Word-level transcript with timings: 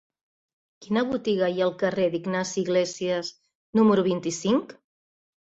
Quina 0.85 1.03
botiga 1.09 1.49
hi 1.57 1.61
ha 1.63 1.67
al 1.67 1.75
carrer 1.83 2.07
d'Ignasi 2.15 2.59
Iglésias 2.63 3.31
número 3.81 4.07
vint-i-cinc? 4.09 4.75